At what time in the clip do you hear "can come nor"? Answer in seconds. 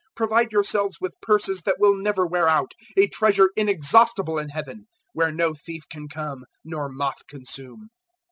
5.91-6.89